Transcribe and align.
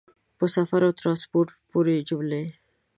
په 0.37 0.45
سفر 0.55 0.81
او 0.87 0.91
ټرانسپورټ 0.99 1.49
پورې 1.69 1.95
جملې 2.09 2.43